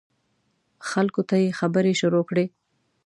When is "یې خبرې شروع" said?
1.43-2.23